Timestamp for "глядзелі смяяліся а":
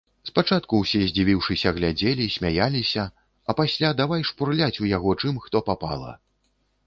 1.77-3.57